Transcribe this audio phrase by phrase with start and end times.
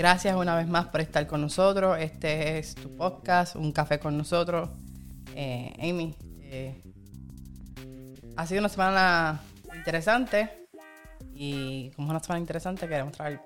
[0.00, 1.98] Gracias una vez más por estar con nosotros.
[2.00, 4.70] Este es tu podcast, Un Café con nosotros.
[5.34, 6.82] Eh, Amy, eh,
[8.34, 9.42] ha sido una semana
[9.74, 10.66] interesante
[11.34, 13.42] y como es una semana interesante queremos traer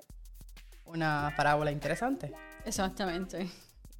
[0.85, 2.31] una parábola interesante.
[2.63, 3.49] Exactamente.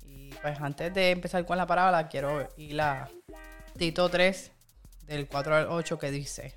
[0.05, 3.09] Y pues antes de empezar con la parábola quiero ir a
[3.77, 4.51] Tito 3
[5.07, 6.53] del 4 al 8 que dice,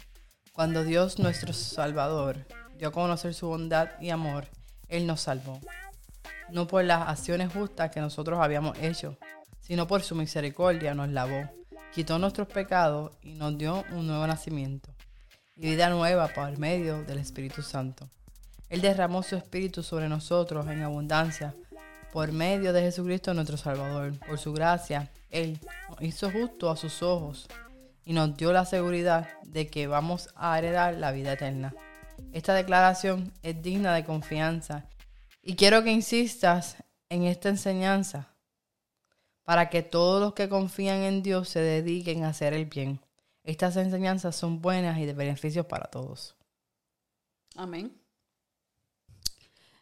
[0.53, 2.47] cuando Dios nuestro Salvador
[2.77, 4.47] dio a conocer su bondad y amor,
[4.87, 5.59] Él nos salvó.
[6.51, 9.17] No por las acciones justas que nosotros habíamos hecho,
[9.61, 11.49] sino por su misericordia nos lavó,
[11.95, 14.91] quitó nuestros pecados y nos dio un nuevo nacimiento
[15.57, 18.09] y vida nueva por medio del Espíritu Santo.
[18.69, 21.55] Él derramó su Espíritu sobre nosotros en abundancia
[22.13, 24.19] por medio de Jesucristo nuestro Salvador.
[24.27, 25.59] Por su gracia, Él
[25.89, 27.49] nos hizo justo a sus ojos
[28.05, 31.75] y nos dio la seguridad de que vamos a heredar la vida eterna.
[32.33, 34.85] Esta declaración es digna de confianza
[35.43, 36.77] y quiero que insistas
[37.09, 38.35] en esta enseñanza
[39.45, 43.01] para que todos los que confían en Dios se dediquen a hacer el bien.
[43.45, 46.37] Estas enseñanzas son buenas y de beneficios para todos.
[47.57, 47.99] Amén.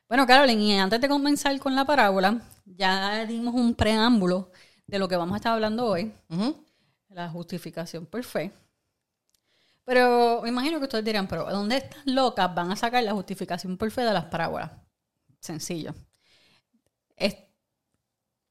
[0.08, 4.52] Bueno, Carolyn, y antes de comenzar con la parábola, ya dimos un preámbulo
[4.86, 6.12] de lo que vamos a estar hablando hoy,
[7.08, 8.52] la justificación por fe.
[9.84, 13.76] Pero me imagino que ustedes dirán, pero ¿dónde estas locas van a sacar la justificación
[13.76, 14.70] por fe de las parábolas?
[15.46, 15.94] Sencillo.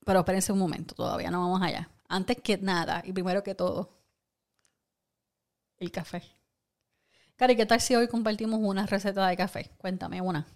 [0.06, 1.90] pero espérense un momento, todavía no vamos allá.
[2.08, 3.90] Antes que nada, y primero que todo,
[5.78, 6.24] el café.
[7.36, 9.72] Cari, ¿qué tal si hoy compartimos una receta de café?
[9.78, 10.48] Cuéntame una.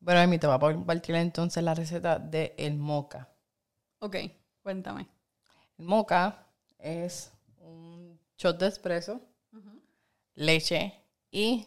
[0.00, 3.28] Bueno, Amy, te voy a compartir entonces la receta de el moca.
[3.98, 4.16] Ok,
[4.62, 5.06] cuéntame.
[5.76, 6.46] El moca
[6.78, 9.20] es un shot de espresso,
[10.34, 10.94] leche
[11.30, 11.66] y,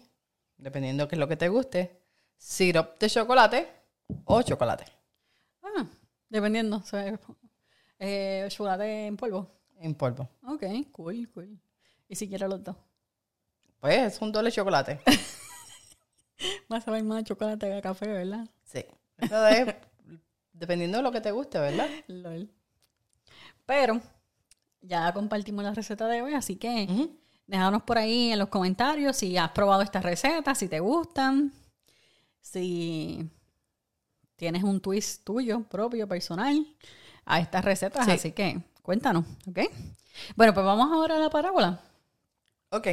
[0.57, 2.04] dependiendo de qué es lo que te guste,
[2.37, 3.67] syrup de chocolate
[4.25, 4.85] o chocolate.
[5.63, 5.85] Ah,
[6.29, 6.83] dependiendo.
[7.99, 9.51] eh, chocolate en polvo.
[9.79, 10.29] En polvo.
[10.43, 11.59] Ok, cool, cool.
[12.07, 12.75] ¿Y si quiero los dos?
[13.79, 14.99] Pues es un doble chocolate.
[16.67, 18.47] Más a saber más chocolate que café, ¿verdad?
[18.63, 18.85] Sí.
[19.17, 19.75] Eso es
[20.53, 21.87] dependiendo de lo que te guste, ¿verdad?
[22.07, 22.49] Lol.
[23.65, 24.01] Pero
[24.81, 27.09] ya compartimos la receta de hoy, así que
[27.47, 31.53] déjanos por ahí en los comentarios si has probado esta receta, si te gustan,
[32.45, 33.27] si
[34.35, 36.65] tienes un twist tuyo, propio, personal,
[37.25, 38.07] a estas recetas.
[38.07, 39.59] Así que cuéntanos, ¿ok?
[40.35, 41.81] Bueno, pues vamos ahora a la parábola.
[42.69, 42.87] Ok.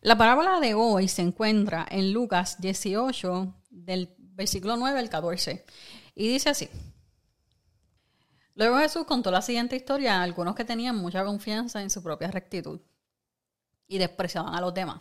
[0.00, 5.64] La parábola de hoy se encuentra en Lucas 18, del versículo 9 al 14,
[6.16, 6.68] y dice así.
[8.54, 12.30] Luego Jesús contó la siguiente historia a algunos que tenían mucha confianza en su propia
[12.30, 12.80] rectitud
[13.86, 15.00] y despreciaban a los demás.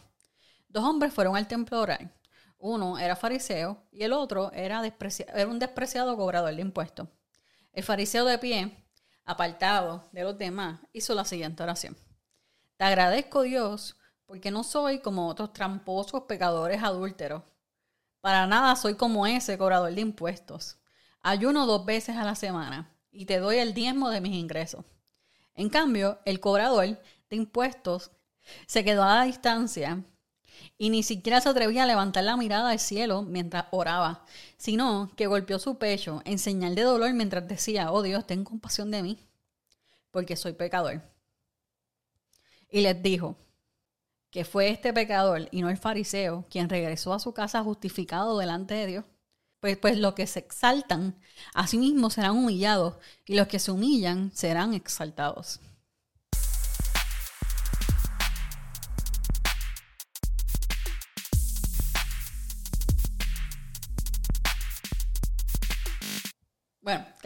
[0.69, 2.16] Dos hombres fueron al templo a orar.
[2.59, 7.07] Uno era fariseo y el otro era, era un despreciado cobrador de impuestos.
[7.73, 8.84] El fariseo de pie,
[9.25, 11.96] apartado de los demás, hizo la siguiente oración.
[12.78, 17.44] Te agradezco Dios porque no soy como otros tramposos pecadores adúlteros.
[18.22, 20.78] Para nada soy como ese cobrador de impuestos.
[21.22, 24.84] Ayuno dos veces a la semana y te doy el diezmo de mis ingresos.
[25.56, 28.12] En cambio, el cobrador de impuestos
[28.66, 30.03] se quedó a la distancia
[30.78, 34.26] y ni siquiera se atrevía a levantar la mirada al cielo mientras oraba,
[34.58, 38.92] sino que golpeó su pecho en señal de dolor mientras decía, oh Dios, ten compasión
[38.92, 39.20] de mí,
[40.12, 41.02] porque soy pecador.
[42.70, 43.36] Y les dijo,
[44.32, 48.74] que fue este pecador y no el fariseo quien regresó a su casa justificado delante
[48.76, 49.06] de Dios.
[49.59, 51.16] Pues, pues los que se exaltan
[51.54, 52.96] a sí mismos serán humillados
[53.26, 55.59] y los que se humillan serán exaltados.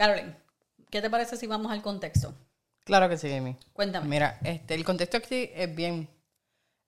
[0.02, 0.34] Carolyn,
[0.90, 2.34] ¿qué te parece si vamos al contexto?
[2.82, 3.56] Claro que sí, Amy.
[3.72, 4.08] Cuéntame.
[4.08, 6.08] Mira, este, el contexto aquí es bien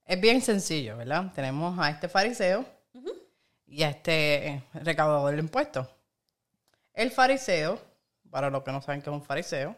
[0.04, 1.32] es bien sencillo, ¿verdad?
[1.32, 2.66] Tenemos a este fariseo
[3.68, 5.86] y a este recaudador de impuestos.
[6.92, 7.80] El fariseo,
[8.32, 9.76] para los que no saben qué es un fariseo,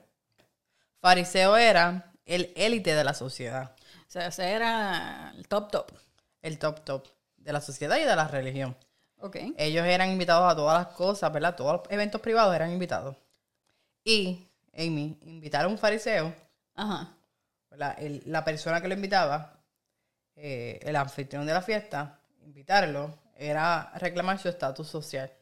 [1.03, 3.77] fariseo era el élite de la sociedad.
[4.09, 5.93] O sea, ese era el top top.
[6.41, 7.07] El top top
[7.37, 8.75] de la sociedad y de la religión.
[9.19, 9.55] Okay.
[9.59, 11.55] Ellos eran invitados a todas las cosas, ¿verdad?
[11.55, 13.15] Todos los eventos privados eran invitados.
[14.07, 16.33] Y, Amy, invitar a un fariseo,
[16.77, 17.13] Ajá.
[17.71, 19.57] la persona que lo invitaba
[20.37, 25.33] eh, el anfitrión de la fiesta, invitarlo, era reclamar su estatus social.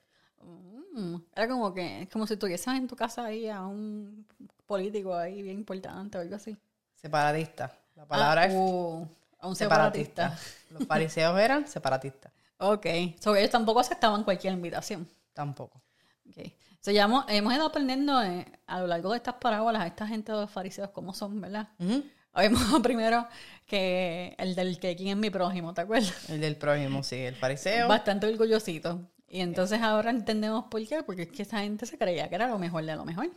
[0.41, 4.25] Mm, era como que, como si tuvieses en tu casa ahí a un
[4.67, 6.57] político ahí bien importante o algo así.
[6.95, 7.77] Separatista.
[7.97, 9.07] La palabra ah, es uh,
[9.41, 10.39] a un separatista.
[10.71, 12.33] Los fariseos eran separatistas.
[12.57, 12.87] Ok.
[13.21, 15.09] So, ellos tampoco aceptaban cualquier invitación.
[15.35, 15.83] Tampoco.
[16.29, 16.53] Ok.
[16.81, 20.07] So, ya hemos, hemos ido aprendiendo eh, a lo largo de estas parábolas a esta
[20.07, 21.69] gente de los fariseos cómo son, ¿verdad?
[21.79, 23.27] Vimos primero
[23.67, 26.29] que el del que quién es mi prójimo, ¿te acuerdas?
[26.29, 27.89] El del prójimo, sí, el fariseo.
[27.89, 29.01] Bastante orgullosito.
[29.29, 32.49] Y entonces ahora entendemos por qué, porque es que esa gente se creía que era
[32.49, 33.31] lo mejor de lo mejor.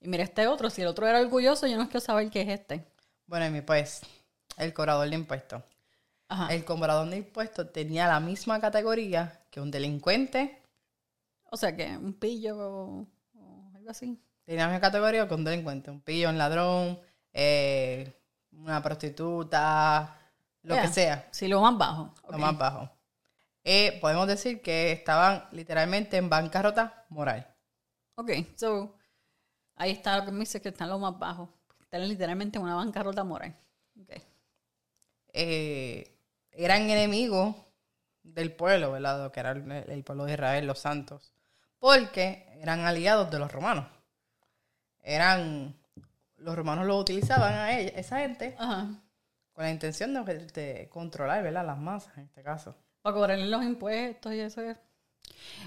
[0.00, 2.48] Y mira este otro, si el otro era orgulloso, yo no quiero saber qué es
[2.48, 2.84] este.
[3.26, 4.02] Bueno, y mi pues,
[4.56, 5.62] el cobrador de impuestos.
[6.28, 6.52] Ajá.
[6.52, 10.57] El cobrador de impuestos tenía la misma categoría que un delincuente.
[11.50, 14.18] O sea que un pillo o, o algo así.
[14.44, 15.90] Tenía la misma categoría que un delincuente.
[15.90, 16.98] Un pillo, un ladrón,
[17.32, 18.12] eh,
[18.52, 20.16] una prostituta,
[20.62, 20.82] lo Yeah.
[20.82, 22.14] que sea, Sí, lo más bajo.
[22.30, 22.90] lo más bajo.
[23.64, 27.46] Eh, podemos decir que estaban literalmente en bancarrota moral.
[28.16, 28.94] Ok, so
[29.76, 31.48] ahí está lo que me dice que están los más bajos.
[31.80, 33.56] Están literalmente en una bancarrota moral.
[34.00, 34.10] Ok.
[35.32, 36.14] eh,
[36.52, 37.54] eran enemigos
[38.22, 39.30] del pueblo, ¿verdad?
[39.32, 41.32] Que era el, el pueblo de Israel, los santos,
[41.78, 43.86] porque eran aliados de los romanos.
[45.02, 45.74] Eran,
[46.36, 48.88] los romanos los utilizaban a ella, esa gente Ajá.
[49.52, 51.64] con la intención de, de controlar, ¿verdad?
[51.66, 52.76] Las masas, en este caso.
[53.02, 54.60] Para cobrarle los impuestos y eso.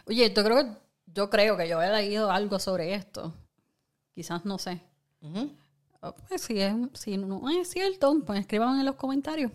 [0.06, 0.72] Oye, yo creo que
[1.14, 3.34] yo creo que yo he leído algo sobre esto.
[4.14, 4.82] Quizás no sé.
[6.02, 9.52] Oh, Pues si, es, si no es cierto, pues escriban en los comentarios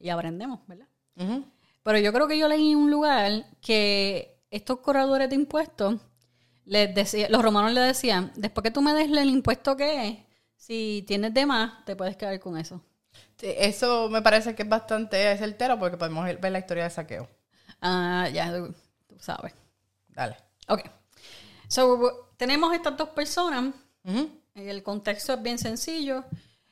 [0.00, 0.86] y aprendemos, ¿verdad?
[1.16, 1.44] Ujú.
[1.82, 6.00] Pero yo creo que yo leí en un lugar que estos cobradores de impuestos,
[6.64, 10.18] les decía, los romanos le decían, después que tú me des el impuesto que es,
[10.56, 12.82] si tienes de más, te puedes quedar con eso.
[13.36, 17.28] Sí, eso me parece que es bastante certero porque podemos ver la historia de saqueo.
[17.80, 18.74] Ah, ya, tú,
[19.18, 19.54] sabes.
[20.08, 20.36] Dale.
[20.68, 20.82] Ok.
[21.68, 23.74] So, tenemos estas dos personas.
[24.04, 24.30] Ujú.
[24.54, 26.24] El contexto es bien sencillo.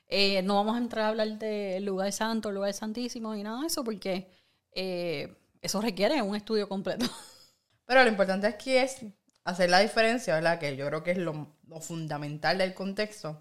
[0.08, 3.60] Eh, no vamos a entrar a hablar del lugar santo, el lugar santísimo y nada
[3.60, 4.30] de eso porque
[4.72, 7.06] eh, eso requiere un estudio completo.
[7.86, 8.98] Pero lo importante aquí es
[9.44, 10.58] hacer la diferencia, ¿verdad?
[10.58, 13.40] Que yo creo que es lo, lo fundamental del contexto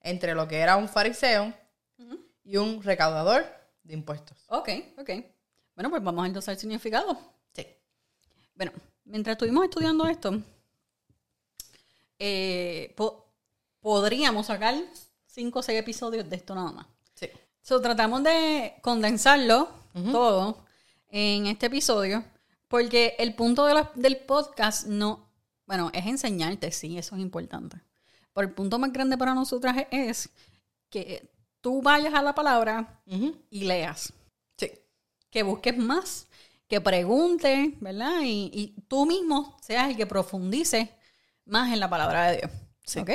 [0.00, 1.52] entre lo que era un fariseo
[2.44, 3.44] y un recaudador
[3.82, 4.36] de impuestos.
[4.48, 4.68] ok,
[4.98, 5.10] ok.
[5.74, 7.18] Bueno, pues vamos entonces al significado.
[7.52, 7.66] Sí.
[8.54, 8.72] Bueno,
[9.04, 10.40] mientras estuvimos estudiando esto,
[12.18, 13.26] eh, po-
[13.80, 14.74] podríamos sacar
[15.26, 16.86] cinco o seis episodios de esto nada más.
[17.14, 17.28] Sí.
[17.62, 19.68] So, tratamos de condensarlo
[20.12, 20.64] todo
[21.10, 22.22] en este episodio,
[22.68, 25.28] porque el punto de la- del podcast no,
[25.66, 27.78] bueno, es enseñarte, sí, eso es importante.
[28.32, 30.30] Pero el punto más grande para nosotras es
[30.90, 31.28] que
[31.60, 33.00] tú vayas a la palabra
[33.50, 34.12] y leas,
[34.56, 34.70] Sí.
[35.30, 36.26] que busques más,
[36.68, 38.20] que preguntes, ¿verdad?
[38.22, 40.94] Y, y tú mismo seas el que profundice
[41.46, 42.50] más en la palabra de Dios.
[42.84, 43.00] Sí.
[43.00, 43.10] ¿Ok?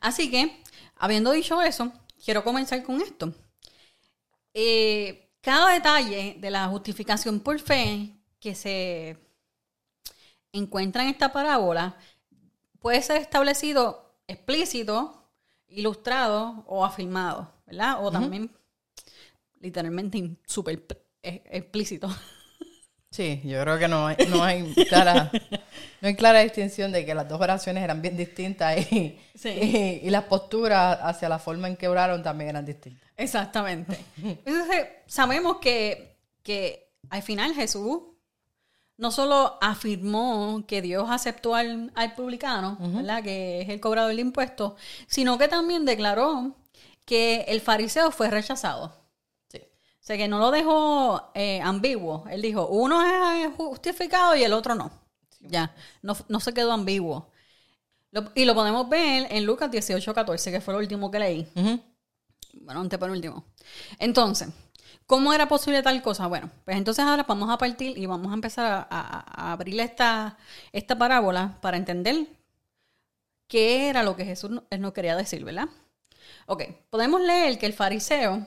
[0.00, 0.62] Así que,
[0.96, 1.92] habiendo dicho eso,
[2.24, 3.32] quiero comenzar con esto.
[4.54, 8.10] Eh, cada detalle de la justificación por fe
[8.40, 9.16] que se
[10.50, 11.96] encuentra en esta parábola
[12.80, 15.30] puede ser establecido explícito,
[15.68, 18.04] ilustrado o afirmado, ¿verdad?
[18.04, 18.50] O también
[19.60, 20.84] literalmente súper
[21.22, 22.08] eh, explícito.
[23.16, 25.30] Sí, yo creo que no hay, no hay clara,
[26.02, 29.48] no hay clara distinción de que las dos oraciones eran bien distintas y, Sí.
[29.48, 33.08] y, y las posturas hacia la forma en que oraron también eran distintas.
[33.16, 33.96] Exactamente.
[34.22, 38.00] Entonces, sabemos que, que al final Jesús
[38.98, 43.22] no solo afirmó que Dios aceptó al, al publicano, ¿verdad?
[43.22, 44.74] Que es el cobrador de impuestos,
[45.06, 46.54] sino que también declaró
[47.06, 48.94] que el fariseo fue rechazado.
[50.06, 52.22] O sea, que no lo dejó eh, ambiguo.
[52.30, 54.92] Él dijo, uno es justificado y el otro no.
[55.40, 57.28] Ya, no, no se quedó ambiguo.
[58.12, 61.48] Lo- y lo podemos ver en Lucas 18, 14, que fue lo último que leí.
[62.54, 63.46] Bueno, antepenúltimo.
[63.98, 64.48] Entonces,
[65.06, 66.28] ¿cómo era posible tal cosa?
[66.28, 69.80] Bueno, pues entonces ahora vamos a partir y vamos a empezar a, a- a abrir
[69.80, 70.38] esta,
[70.72, 72.28] esta parábola para entender
[73.48, 75.68] qué era lo que Jesús no- nos quería decir, ¿verdad?
[76.46, 78.46] Ok, podemos leer que el fariseo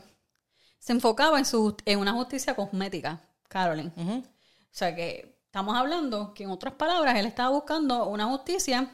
[0.79, 3.93] se enfocaba en, su, en una justicia cosmética, Carolyn.
[3.97, 4.23] O
[4.71, 8.89] sea que estamos hablando que en otras palabras él estaba buscando una justicia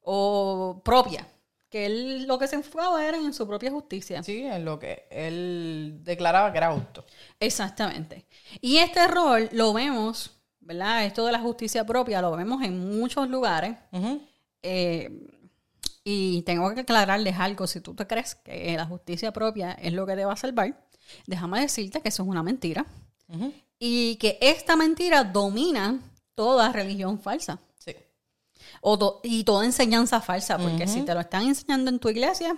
[0.00, 1.26] o propia,
[1.68, 4.22] que él lo que se enfocaba era en su propia justicia.
[4.22, 7.04] Sí, en lo que él declaraba que era justo.
[7.40, 8.24] Exactamente.
[8.60, 11.04] Y este error lo vemos, ¿verdad?
[11.04, 13.76] Esto de la justicia propia lo vemos en muchos lugares.
[14.62, 15.10] Eh,
[16.04, 17.66] y tengo que aclararles algo.
[17.66, 20.85] Si tú te crees que la justicia propia es lo que te va a salvar,
[21.26, 22.84] déjame decirte que eso es una mentira.
[23.78, 26.00] Y que esta mentira domina
[26.34, 27.58] toda religión falsa.
[27.78, 27.94] Sí.
[28.80, 32.56] O to- y toda enseñanza falsa, porque si te lo están enseñando en tu iglesia,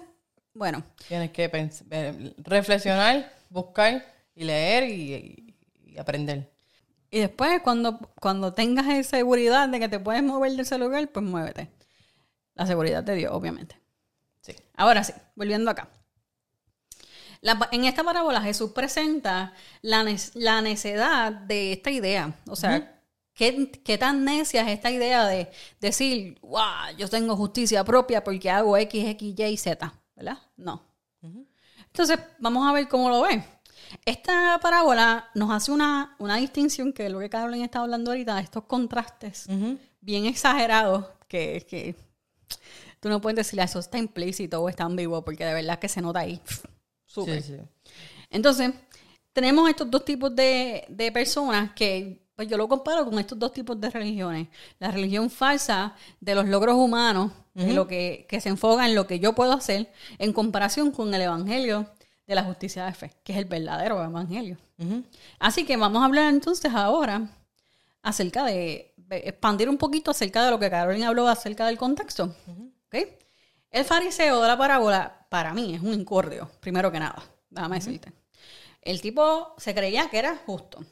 [0.54, 1.50] bueno, Tienes que
[1.90, 5.54] eh, reflexionar, buscar y leer y
[5.98, 6.50] aprender.
[7.10, 11.08] Y después, cuando, cuando tengas esa seguridad de que te puedes mover de ese lugar,
[11.08, 11.70] pues muévete.
[12.54, 13.80] La seguridad de Dios, obviamente.
[14.42, 14.52] Sí.
[14.76, 15.88] Ahora sí, volviendo acá.
[17.40, 19.52] La- en esta parábola Jesús presenta
[19.82, 22.34] la, ne- la necedad de esta idea.
[22.48, 23.00] O sea,
[23.34, 28.50] ¿qué, qué tan necia es esta idea de decir, wow, yo tengo justicia propia porque
[28.50, 29.92] hago X, X, Y y Z?
[30.16, 30.38] ¿Verdad?
[30.56, 30.82] No.
[31.86, 33.44] Entonces, vamos a ver cómo lo ven.
[34.04, 38.38] Esta parábola nos hace una, una distinción que es lo que Carolyn está hablando ahorita,
[38.40, 39.46] estos contrastes
[40.00, 41.94] bien exagerados que, que
[43.00, 46.02] tú no puedes decirle eso está implícito o está ambiguo porque de verdad que se
[46.02, 46.40] nota ahí.
[47.08, 47.42] Súper.
[47.42, 47.92] Sí, sí.
[48.30, 48.70] Entonces,
[49.32, 53.52] tenemos estos dos tipos de, de personas que pues yo lo comparo con estos dos
[53.52, 54.46] tipos de religiones.
[54.78, 59.08] La religión falsa de los logros humanos, de lo que, que se enfoca en lo
[59.08, 61.90] que yo puedo hacer, en comparación con el evangelio
[62.28, 64.56] de la justicia de fe, que es el verdadero evangelio.
[65.40, 67.28] Así que vamos a hablar entonces ahora
[68.02, 72.36] acerca de, de expandir un poquito acerca de lo que Carolina habló acerca del contexto.
[72.86, 73.08] ¿Ok?
[73.72, 77.22] El fariseo de la parábola, para mí, es un incordio, primero que nada.
[77.50, 78.12] Déjame decirte.
[78.82, 80.84] El tipo se creía que era justo.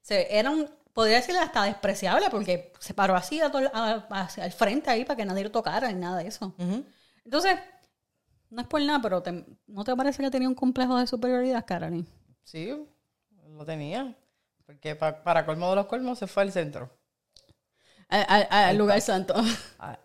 [0.00, 4.44] Se, era un, podría decirle hasta despreciable porque se paró así a todo- a- hacia
[4.44, 6.54] el frente ahí para que nadie lo tocara ni nada de eso.
[7.24, 7.58] Entonces,
[8.50, 11.64] no es por nada, pero te- ¿no te parece que tenía un complejo de superioridad,
[11.66, 12.06] Carolina?
[12.44, 12.74] Sí,
[13.50, 14.16] lo tenía.
[14.64, 16.90] Porque pa- para colmo de los colmos se fue al centro.
[18.08, 19.34] Al, al- al lugar santo.
[19.78, 19.98] A-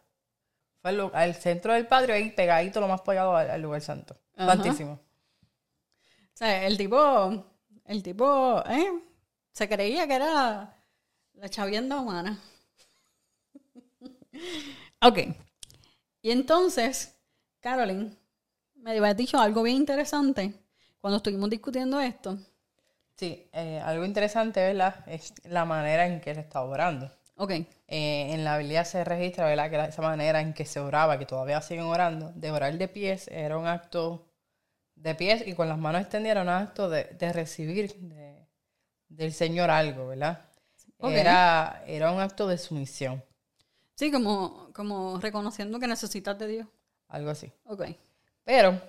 [0.83, 4.17] Fue al, centro del patio, ahí pegadito, lo más pegado al, al lugar santo.
[4.35, 4.55] Ajá.
[4.55, 4.91] Santísimo.
[4.91, 7.45] O sea, el tipo,
[7.85, 8.91] el tipo, ¿eh?
[9.53, 10.75] Se creía que era
[11.35, 12.37] la chavienda humana.
[15.01, 15.19] ok.
[16.21, 17.15] Y entonces,
[17.61, 18.17] Carolyn,
[18.75, 20.53] me habías dicho algo bien interesante
[20.99, 22.37] cuando estuvimos discutiendo esto.
[23.15, 25.01] Sí, eh, algo interesante, ¿verdad?
[25.07, 27.09] Es la manera en que se está orando.
[27.35, 27.51] Ok.
[27.51, 27.67] Eh,
[28.33, 29.69] en la Biblia se registra, ¿verdad?
[29.69, 33.27] Que esa manera en que se oraba, que todavía siguen orando, de orar de pies,
[33.29, 34.27] era un acto
[34.95, 38.47] de pies y con las manos extendidas era un acto de, de recibir de-
[39.09, 40.41] del Señor algo, ¿verdad?
[40.99, 43.21] Era, era un acto de sumisión,
[43.95, 46.67] Sí, como, como reconociendo que necesitas de Dios.
[47.09, 47.51] algo así.
[47.65, 47.83] Ok.
[48.43, 48.79] Pero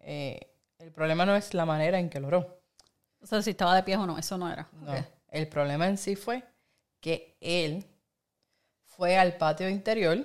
[0.00, 0.38] eh,
[0.78, 2.60] el problema no es la manera en que lo oró.
[3.20, 4.68] O sea, si estaba de pie o no, eso no era.
[4.80, 4.94] No.
[5.28, 6.42] El problema en sí fue
[7.04, 7.84] que él
[8.86, 10.24] fue al patio interior,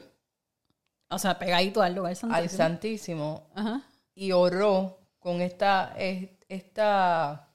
[1.10, 2.58] O sea, pegadito al lugar al santísimo.
[2.58, 3.82] Santísimo, Ajá.
[4.16, 7.50] y oró con esta, es- esta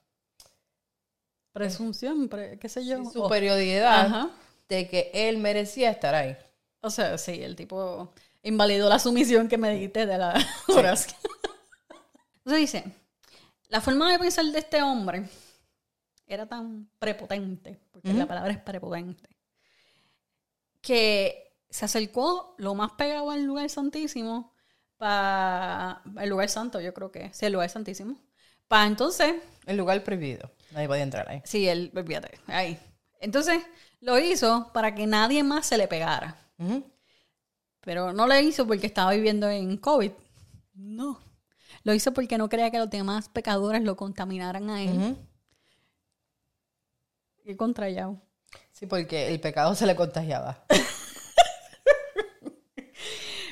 [1.53, 3.01] Presunción, pre- qué sé yo.
[3.01, 4.29] O- superioridad Ajá.
[4.67, 6.35] de que él merecía estar ahí.
[6.81, 8.11] O sea, sí, el tipo
[8.43, 10.33] invalidó la sumisión que me dijiste de la
[10.67, 11.17] oración.
[12.43, 12.83] Entonces dice,
[13.69, 15.27] la forma de pensar de este hombre
[16.27, 19.29] era tan prepotente, porque la palabra es prepotente,
[20.81, 24.53] que se acercó lo más pegado al lugar santísimo,
[24.97, 28.17] para el lugar santo, yo creo que, sí, el lugar santísimo,
[28.67, 30.51] para entonces El lugar prohibido.
[30.71, 31.41] Nadie podía entrar ahí.
[31.43, 32.79] Sí, él, olvídate, ahí.
[33.19, 33.61] Entonces,
[33.99, 36.37] lo hizo para que nadie más se le pegara.
[37.81, 40.11] Pero no lo hizo porque estaba viviendo en COVID.
[40.73, 41.19] No.
[41.83, 45.17] Lo hizo porque no quería que los demás pecadores lo contaminaran a él.
[47.53, 48.09] Contra ya.
[48.71, 50.65] Sí, porque el pecado se le contagiaba.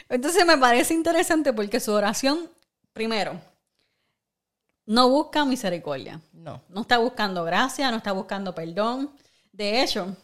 [0.10, 2.50] Entonces me parece interesante porque su oración,
[2.92, 3.40] primero,
[4.86, 6.22] no busca misericordia.
[6.32, 6.62] No.
[6.70, 9.12] No está buscando gracia, no está buscando perdón.
[9.52, 10.16] De hecho,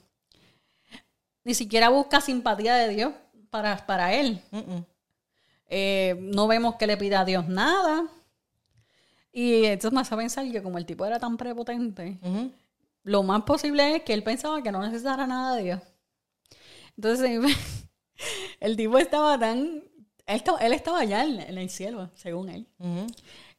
[1.43, 3.13] ni siquiera busca simpatía de Dios
[3.49, 4.41] para, para él.
[5.67, 8.05] Eh, no vemos que le pida a Dios nada.
[9.31, 12.19] Y entonces me hace pensar que como el tipo era tan prepotente.
[13.09, 15.81] Lo más posible es que él pensaba que no necesitara nada de Dios.
[16.95, 17.41] Entonces,
[18.59, 19.83] el tipo estaba tan...
[20.27, 22.67] Él estaba, él estaba allá en, el cielo, según él.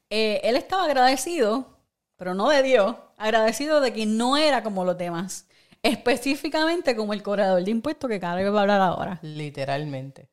[0.09, 1.81] Eh, él estaba agradecido,
[2.17, 5.49] pero no de Dios, agradecido de que no era como los demás.
[5.83, 9.19] Específicamente como el cobrador de impuestos que cada vez va a hablar ahora.
[9.23, 10.30] Literalmente.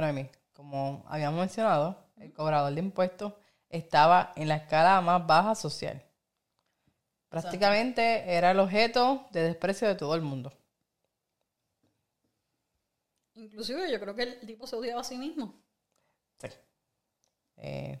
[0.00, 3.34] Bueno, Amy, como habíamos mencionado, el cobrador de impuestos
[3.68, 6.02] estaba en la escala más baja social.
[7.28, 10.54] Prácticamente era el objeto de desprecio de todo el mundo.
[13.34, 15.60] Inclusive yo creo que el tipo se odiaba a sí mismo.
[16.40, 16.48] Sí.
[17.58, 18.00] Eh,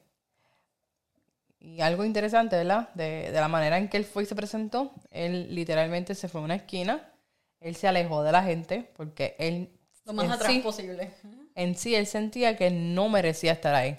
[1.58, 2.88] y algo interesante, ¿verdad?
[2.94, 6.40] De, de la manera en que él fue y se presentó, él literalmente se fue
[6.40, 7.12] a una esquina,
[7.60, 11.12] él se alejó de la gente porque él Lo más atrás sí, posible.
[11.60, 13.98] En sí él sentía que no merecía estar ahí.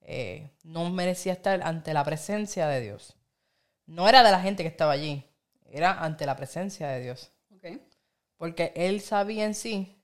[0.00, 3.14] Eh, no merecía estar ante la presencia de Dios.
[3.86, 5.24] No era de la gente que estaba allí,
[5.70, 7.30] era ante la presencia de Dios.
[8.36, 9.96] Porque él sabía en sí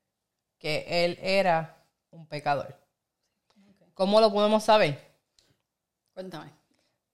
[0.58, 1.76] que él era
[2.10, 2.78] un pecador.
[3.94, 4.98] ¿Cómo lo podemos saber?
[6.14, 6.52] Cuéntame.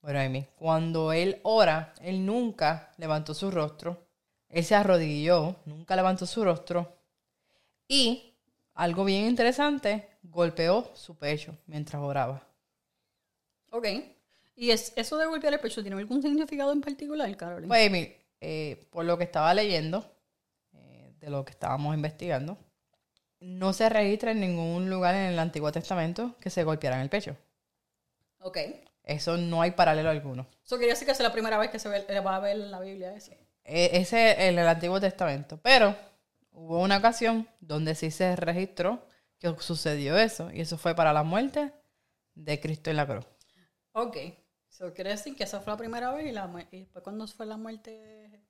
[0.01, 4.07] Bueno, Amy, cuando él ora, él nunca levantó su rostro.
[4.49, 6.95] Él se arrodilló, nunca levantó su rostro.
[7.87, 8.36] Y,
[8.77, 12.43] algo bien interesante, golpeó su pecho mientras oraba.
[13.71, 13.87] Ok.
[14.55, 17.67] ¿Y es, eso de golpear el pecho tiene algún significado en particular, Carolina?
[17.67, 20.05] Pues, Amy, eh, por lo que estaba leyendo,
[20.73, 22.57] eh, de lo que estábamos investigando,
[23.39, 27.09] no se registra en ningún lugar en el Antiguo Testamento que se golpeara en el
[27.09, 27.35] pecho.
[28.39, 28.57] ok.
[29.03, 30.45] Eso no hay paralelo alguno.
[30.65, 32.71] Eso quería decir que es la primera vez que se ve, va a ver en
[32.71, 33.31] la Biblia eso.
[33.63, 35.57] E- Ese es en el Antiguo Testamento.
[35.63, 35.95] Pero
[36.57, 39.05] hubo una ocasión donde sí se registró
[39.39, 40.51] que sucedió eso.
[40.51, 41.71] Y eso fue para la muerte
[42.33, 43.25] de Cristo en la cruz.
[43.93, 44.17] Ok.
[44.69, 47.27] Eso quiere decir que esa fue la primera vez y, la, mu- y después cuando
[47.27, 48.43] fue la muerte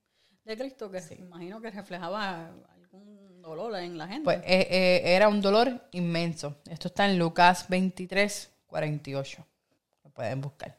[0.43, 4.23] de Cristo, que me imagino que reflejaba algún dolor en la gente.
[4.23, 6.57] Pues eh, eh, era un dolor inmenso.
[6.69, 9.45] Esto está en Lucas 23, 48.
[10.03, 10.77] Lo pueden buscar.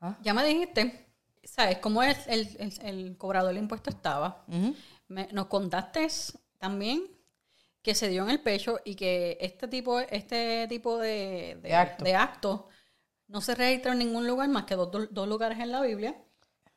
[0.00, 0.16] ¿Ah?
[0.22, 1.06] ya me dijiste,
[1.42, 4.44] ¿sabes cómo es el, el, el cobrador de impuesto estaba?
[5.08, 6.06] Me- nos contaste
[6.58, 7.02] también
[7.82, 12.14] que se dio en el pecho y que este tipo, este tipo de, de, De
[12.14, 12.68] acto.
[13.28, 16.16] no se registra en ningún lugar más que dos, dos- dos lugares en la Biblia.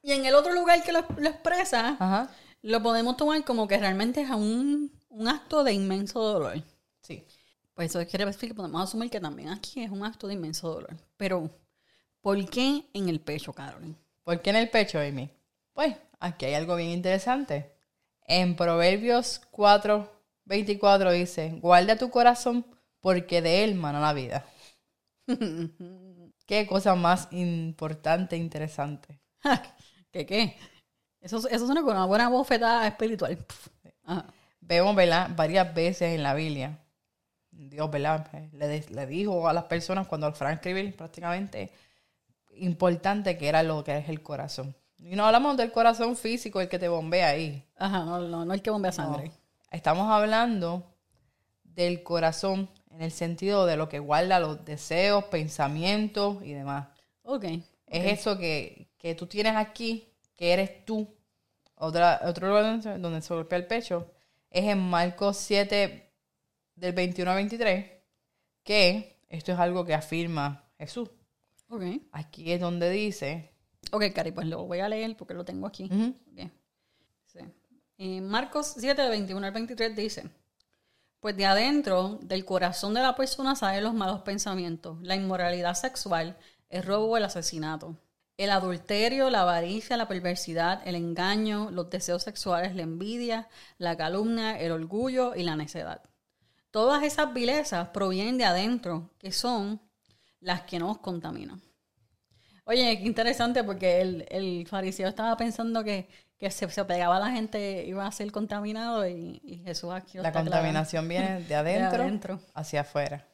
[0.04, 2.30] Y en el otro lugar que lo, lo expresa, Ajá.
[2.62, 6.62] lo podemos tomar como que realmente es un, un acto de inmenso dolor.
[7.02, 7.26] Sí.
[7.74, 10.70] Pues eso quiere decir que podemos asumir que también aquí es un acto de inmenso
[10.74, 10.96] dolor.
[11.18, 11.50] Pero,
[12.22, 13.96] ¿por qué en el pecho, Carolyn?
[14.24, 15.30] ¿Por qué en el pecho, Amy?
[15.74, 17.72] Pues aquí hay algo bien interesante.
[18.28, 20.10] En Proverbios 4,
[20.46, 22.66] 24 dice, guarda tu corazón
[23.00, 24.46] porque de él mana la vida.
[26.46, 29.20] Qué cosa más importante e interesante.
[30.12, 30.58] ¿Qué qué?
[31.22, 33.38] Eso, eso suena como una buena bofetada espiritual.
[34.06, 34.28] Ajá.
[34.62, 35.32] Vemos, ¿verdad?
[35.36, 36.80] Varias veces en la Biblia.
[37.52, 38.28] Dios, ¿verdad?
[38.54, 41.72] Le, de- le dijo a las personas cuando fueron a escribir prácticamente
[42.56, 44.76] importante que era lo que es el corazón.
[45.04, 47.66] Y no hablamos del corazón físico, el que te bombea ahí.
[47.78, 49.32] Ajá, no, no, no el que bombea sangre.
[49.72, 50.84] Estamos hablando
[51.64, 56.88] del corazón en el sentido de lo que guarda los deseos, pensamientos y demás.
[57.24, 57.46] Ok.
[57.88, 61.08] Es eso que, que tú tienes aquí, que eres tú.
[61.76, 64.12] Otra, otro lugar donde- se golpea el pecho
[64.50, 66.12] es en Marcos 7,
[66.76, 67.92] del 21 al 23,
[68.64, 71.10] que esto es algo que afirma Jesús.
[71.70, 71.84] Ok.
[72.12, 73.51] Aquí es donde dice,
[73.92, 75.90] Ok, Cari, pues lo voy a leer porque lo tengo aquí.
[77.26, 77.40] Sí.
[77.98, 80.30] En Marcos 7, de 21 al 23 dice,
[81.20, 86.36] pues de adentro del corazón de la persona salen los malos pensamientos, la inmoralidad sexual,
[86.70, 87.96] el robo o el asesinato,
[88.38, 94.60] el adulterio, la avaricia, la perversidad, el engaño, los deseos sexuales, la envidia, la calumnia,
[94.60, 96.02] el orgullo y la necedad.
[96.72, 99.80] Todas esas vilezas provienen de adentro, que son
[100.40, 101.62] las que nos contaminan.
[102.72, 106.08] Oye, qué interesante porque el, el fariseo estaba pensando que,
[106.38, 110.16] que se, se pegaba a la gente iba a ser contaminado y, y Jesús aquí
[110.16, 112.40] lo la contaminación viene de adentro, adentro.
[112.54, 113.28] hacia afuera.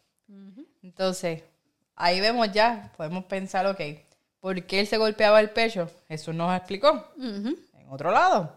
[0.81, 1.43] Entonces,
[1.95, 3.79] ahí vemos ya, podemos pensar, ok,
[4.39, 5.87] ¿por qué él se golpeaba el pecho?
[6.07, 7.11] Jesús nos explicó.
[7.19, 7.55] en
[7.89, 8.55] otro lado.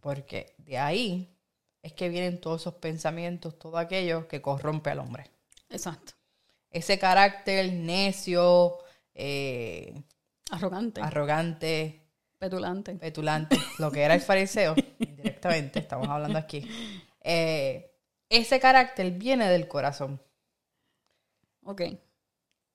[0.00, 1.32] Porque de ahí
[1.80, 5.30] es que vienen todos esos pensamientos, todo aquello que corrompe al hombre.
[5.70, 6.14] Exacto.
[6.70, 8.78] Ese carácter necio,
[9.16, 10.02] eh,
[10.50, 12.00] Arrogante, arrogante,
[12.38, 12.94] petulante.
[12.94, 16.68] petulante, lo que era el fariseo, directamente, estamos hablando aquí.
[17.22, 17.92] eh,
[18.28, 20.20] ese carácter viene del corazón.
[21.64, 21.82] Ok.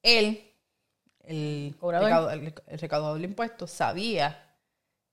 [0.04, 0.52] Él,
[1.24, 2.10] el, Cobrador.
[2.10, 4.56] recaudo- el- el recaudador de impuestos, sabía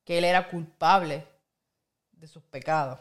[0.04, 1.26] que él era culpable
[2.12, 2.98] de sus pecados.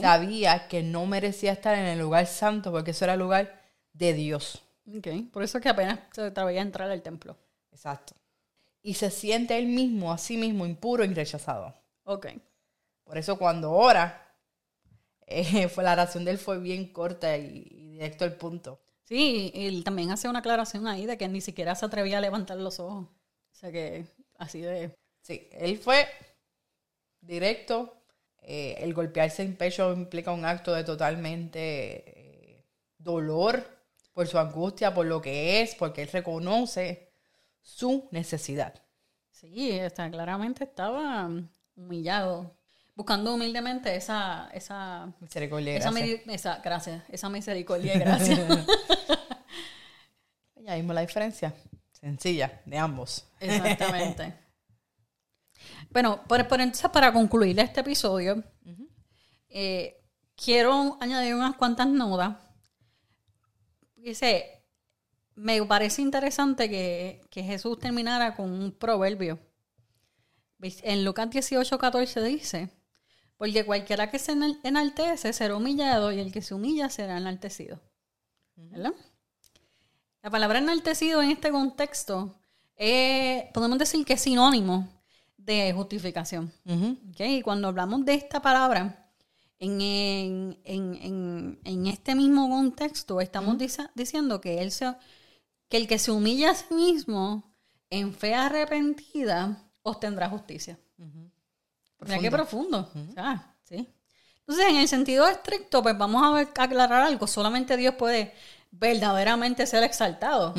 [0.00, 4.12] Sabía que no merecía estar en el lugar santo porque eso era el lugar de
[4.14, 4.62] Dios.
[4.86, 5.08] Ok.
[5.32, 7.36] Por eso es que apenas se atrevía a entrar al templo.
[7.72, 8.14] Exacto.
[8.82, 11.74] Y se siente él mismo, a sí mismo, impuro y rechazado.
[12.04, 12.28] Ok.
[13.04, 14.34] Por eso cuando ora,
[15.26, 18.80] eh, fue, la oración de él fue bien corta y, y directo al punto.
[19.04, 22.20] Sí, y él también hace una aclaración ahí de que ni siquiera se atrevía a
[22.20, 23.06] levantar los ojos.
[23.06, 24.06] O sea que
[24.38, 24.94] así de...
[25.22, 26.06] Sí, él fue
[27.20, 27.92] directo.
[28.42, 32.64] Eh, el golpearse en pecho implica un acto de totalmente eh,
[32.98, 33.75] dolor
[34.16, 37.12] por su angustia, por lo que es, porque él reconoce
[37.60, 38.72] su necesidad.
[39.30, 41.28] Sí, está, claramente estaba
[41.76, 42.56] humillado.
[42.94, 46.20] buscando humildemente esa, esa, Misericordia y esa, gracia.
[46.32, 48.38] esa- gracias, esa misericordia y gracia.
[50.56, 51.54] Ya vimos la diferencia.
[51.92, 53.28] Sencilla, de ambos.
[53.38, 54.32] Exactamente.
[55.90, 58.42] bueno, por, por entonces para concluir este episodio,
[59.50, 60.02] eh,
[60.34, 62.36] quiero añadir unas cuantas notas.
[64.06, 64.62] Dice,
[65.34, 69.40] me parece interesante que, que Jesús terminara con un proverbio.
[70.60, 72.70] En Lucas 18, 14 dice,
[73.36, 77.80] porque cualquiera que se enal- enaltece será humillado y el que se humilla será enaltecido.
[78.54, 78.92] ¿Verdad?
[80.22, 82.38] La palabra enaltecido en este contexto
[82.76, 84.88] eh, podemos decir que es sinónimo
[85.36, 86.52] de justificación.
[86.64, 86.96] Ujú.
[87.10, 87.20] ¿ok?
[87.20, 89.05] Y cuando hablamos de esta palabra,
[89.58, 94.94] en, en- en- en- este mismo contexto, estamos dice- diciendo que, él se-
[95.68, 97.42] que el que se humilla a sí mismo
[97.90, 100.78] en fe arrepentida obtendrá justicia.
[102.00, 102.90] Mira qué profundo.
[103.64, 103.88] Sí.
[104.40, 107.26] Entonces, en el sentido estricto, pues vamos a ver- aclarar algo.
[107.26, 108.32] Solamente Dios puede
[108.70, 110.54] verdaderamente ser exaltado.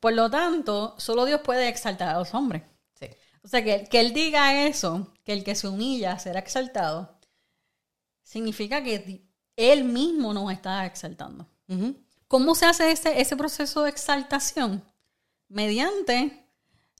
[0.00, 2.62] Por lo tanto, solo Dios puede exaltar a los hombres.
[2.94, 3.06] Sí.
[3.42, 7.17] O sea, que, que Él diga eso, que el que se humilla será exaltado,
[8.28, 11.48] significa que Él mismo nos está exaltando.
[12.26, 14.84] ¿Cómo se hace ese, ese proceso de exaltación?
[15.48, 16.46] Mediante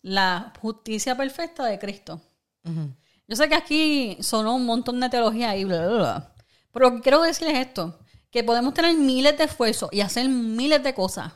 [0.01, 2.23] la justicia perfecta de Cristo.
[2.65, 6.35] Yo sé que aquí sonó un montón de teología y bla, bla, bla.
[6.73, 7.99] Pero lo que quiero decirles esto,
[8.31, 11.35] que podemos tener miles de esfuerzos y hacer miles de cosas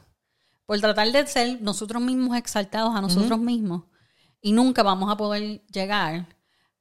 [0.64, 3.84] por tratar de ser nosotros mismos exaltados a nosotros mismos
[4.40, 6.28] y nunca vamos a poder llegar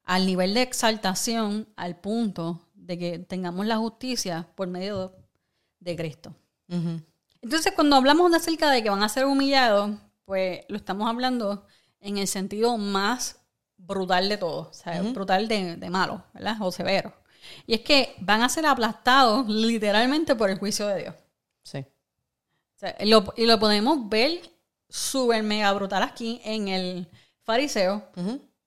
[0.03, 5.15] al nivel de exaltación al punto de que tengamos la justicia por medio
[5.79, 6.35] de Cristo.
[7.41, 9.91] Entonces, cuando hablamos de acerca de que van a ser humillados,
[10.25, 11.65] pues lo estamos hablando
[11.99, 13.39] en el sentido más
[13.77, 16.57] brutal de todo, o sea, brutal de, de malo, ¿verdad?
[16.61, 17.13] O severo.
[17.65, 21.15] Y es que van a ser aplastados literalmente por el juicio de Dios.
[21.63, 21.79] Sí.
[21.79, 24.41] O sea, y lo, y lo podemos ver
[24.87, 27.09] súper mega brutal aquí en el
[27.43, 28.07] fariseo.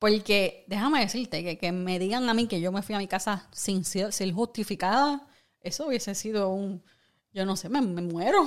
[0.05, 3.07] Porque déjame decirte que, que me digan a mí que yo me fui a mi
[3.07, 5.27] casa sin ser, justificada,
[5.63, 6.83] eso hubiese sido un,
[7.33, 8.45] yo no sé, me, me muero.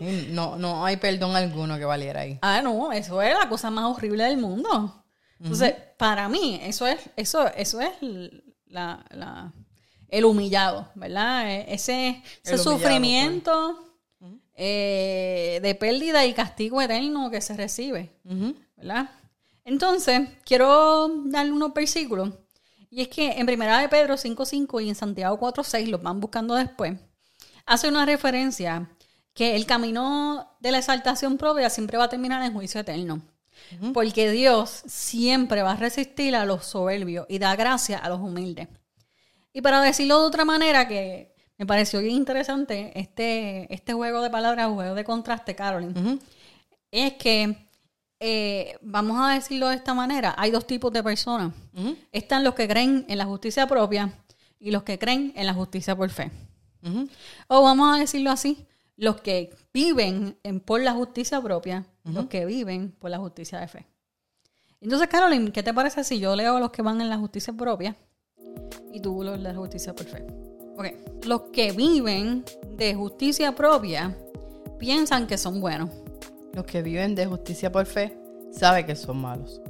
[0.00, 2.38] Y No, no hay perdón alguno que valiera ahí.
[2.42, 5.04] Ah, no, eso es la cosa más horrible del mundo.
[5.40, 7.90] Entonces, para mí, eso es, eso, eso es
[8.66, 9.52] la, la-
[10.08, 11.50] el humillado, ¿verdad?
[11.50, 13.78] E- Ese, ese sufrimiento
[14.54, 18.12] eh, de pérdida y castigo eterno que se recibe.
[18.76, 19.10] ¿verdad?
[19.64, 22.30] Entonces, quiero darle unos versículos.
[22.90, 26.54] Y es que en Primera de Pedro 5.5 y en Santiago 4.6, los van buscando
[26.54, 26.98] después,
[27.66, 28.90] hace una referencia
[29.32, 33.22] que el camino de la exaltación propia siempre va a terminar en juicio eterno.
[33.92, 38.68] Porque Dios siempre va a resistir a los soberbios y da gracia a los humildes.
[39.52, 44.30] Y para decirlo de otra manera, que me pareció bien interesante este, este juego de
[44.30, 46.20] palabras, juego de contraste, Carolyn,
[46.90, 47.68] es que,
[48.20, 51.52] eh, vamos a decirlo de esta manera, hay dos tipos de personas.
[52.12, 54.12] Están los que creen en la justicia propia
[54.58, 56.30] y los que creen en la justicia por fe.
[57.48, 62.26] O vamos a decirlo así, los que viven en- por la justicia propia, y los
[62.26, 63.86] que viven por la justicia de fe.
[64.80, 67.96] Entonces, Carolyn, ¿qué te parece si yo leo los que van en la justicia propia
[68.92, 70.24] y tú los de la justicia por fe?
[71.24, 72.44] Los que viven
[72.76, 74.14] de justicia propia
[74.78, 75.88] piensan que son buenos.
[76.54, 78.16] Los que viven de justicia por fe
[78.52, 79.60] saben que son malos.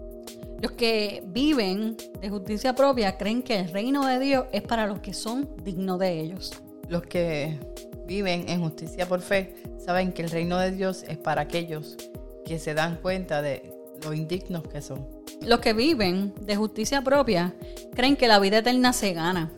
[0.61, 5.01] Los que viven de justicia propia creen que el reino de Dios es para los
[5.01, 6.53] que son dignos de ellos.
[6.89, 7.59] Los que
[8.07, 11.97] viven en justicia por fe saben que el reino de Dios es para aquellos
[12.45, 13.73] que se dan cuenta de
[14.05, 15.07] lo indignos que son.
[15.41, 17.55] Los que viven de justicia propia
[17.95, 19.53] creen que la vida eterna se gana.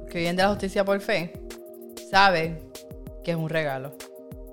[0.00, 1.32] Los que viven de la justicia por fe
[2.10, 2.58] saben
[3.22, 3.96] que es un regalo.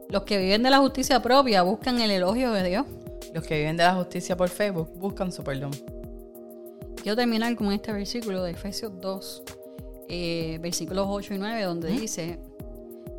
[0.10, 2.86] Los que viven de la justicia propia buscan el elogio de Dios.
[3.34, 5.72] Los que viven de la justicia por fe bu- buscan su perdón.
[7.02, 9.44] Quiero terminar con este versículo de Efesios 2,
[10.10, 12.40] eh, versículos 8 y 9, donde dice,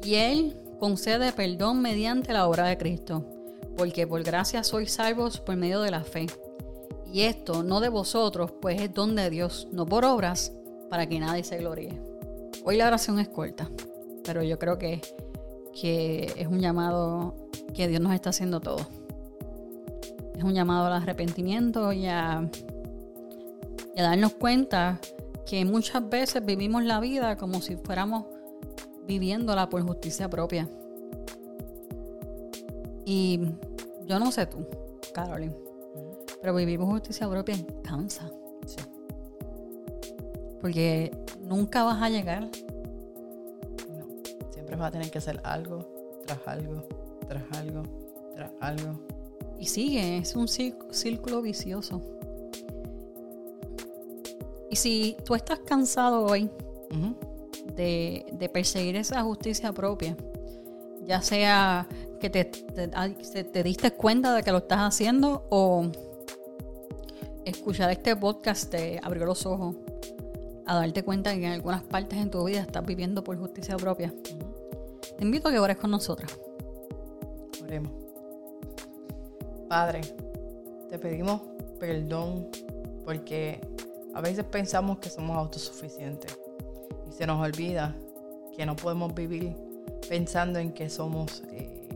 [0.03, 3.25] y Él concede perdón mediante la obra de Cristo,
[3.77, 6.27] porque por gracia sois salvos por medio de la fe.
[7.13, 10.53] Y esto no de vosotros, pues es don de Dios, no por obras,
[10.91, 12.01] para que nadie se gloríe.
[12.65, 13.71] Hoy la oración es corta,
[14.25, 15.01] pero yo creo que,
[15.79, 17.35] que es un llamado
[17.75, 18.87] que Dios nos está haciendo todo.
[20.37, 22.49] Es un llamado al arrepentimiento y a,
[23.95, 25.01] y a darnos cuenta
[25.47, 28.25] que muchas veces vivimos la vida como si fuéramos
[29.07, 30.69] viviéndola por justicia propia.
[33.05, 33.41] Y
[34.07, 34.65] yo no sé tú,
[35.13, 35.55] Carolyn,
[36.41, 38.31] pero vivimos justicia propia cansa.
[38.67, 38.77] Sí.
[40.61, 42.49] Porque nunca vas a llegar.
[44.71, 45.85] Siempre vas a tener que hacer algo,
[46.29, 46.87] tras algo,
[47.27, 47.83] tras algo,
[48.37, 49.01] tras algo.
[49.59, 52.01] Y sigue, es un círculo, vicioso.
[54.71, 56.49] Y si tú estás cansado hoy
[57.75, 60.17] de, de perseguir esa justicia propia,
[61.05, 61.89] ya sea
[62.21, 65.91] que te, te- te diste cuenta de que lo estás haciendo o
[67.45, 69.75] escuchar este podcast te abrió los ojos
[70.65, 74.15] a darte cuenta que en algunas partes en tu vida estás viviendo por justicia propia.
[75.21, 76.41] Te invito a que ores con nosotras.
[77.63, 77.93] Oremos.
[79.69, 80.01] Padre,
[80.89, 81.43] te pedimos
[81.79, 82.49] perdón
[83.05, 83.61] porque
[84.15, 86.39] a veces pensamos que somos autosuficientes
[87.07, 87.95] y se nos olvida
[88.57, 89.55] que no podemos vivir
[90.09, 91.87] pensando en que somos eh,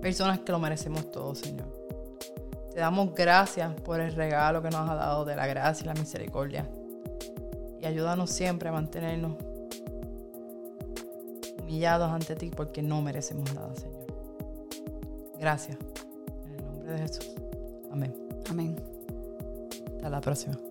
[0.00, 1.66] personas que lo merecemos todo, Señor.
[2.72, 5.94] Te damos gracias por el regalo que nos ha dado de la gracia y la
[5.94, 6.70] misericordia.
[7.80, 9.34] Y ayúdanos siempre a mantenernos
[11.68, 14.06] humillados ante ti porque no merecemos nada, Señor.
[15.38, 15.76] Gracias.
[16.46, 17.30] En el nombre de Jesús.
[17.90, 18.14] Amén.
[18.48, 18.76] Amén.
[19.96, 20.67] Hasta la próxima.